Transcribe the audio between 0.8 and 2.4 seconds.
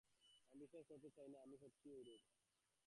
করিতে চাই না যে, আমি সত্যই ঐরূপ।